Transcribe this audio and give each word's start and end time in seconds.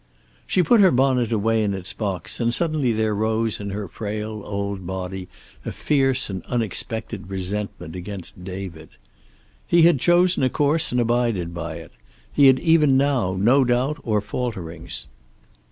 She 0.47 0.63
put 0.63 0.81
her 0.81 0.89
bonnet 0.89 1.31
away 1.31 1.63
in 1.63 1.75
its 1.75 1.93
box, 1.93 2.39
and 2.39 2.51
suddenly 2.51 2.91
there 2.91 3.13
rose 3.13 3.59
in 3.59 3.69
her 3.69 3.87
frail 3.87 4.41
old 4.43 4.87
body 4.87 5.27
a 5.63 5.71
fierce 5.71 6.27
and 6.27 6.43
unexpected 6.47 7.29
resentment 7.29 7.95
against 7.95 8.43
David. 8.43 8.89
He 9.67 9.83
had 9.83 9.99
chosen 9.99 10.41
a 10.41 10.49
course 10.49 10.91
and 10.91 10.99
abided 10.99 11.53
by 11.53 11.75
it. 11.75 11.91
He 12.33 12.47
had 12.47 12.57
even 12.59 12.97
now 12.97 13.35
no 13.39 13.63
doubt 13.63 13.99
or 14.01 14.21
falterings. 14.21 15.05